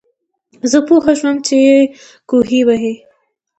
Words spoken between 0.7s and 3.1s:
زۀ پوهه شوم چې کوهے وهي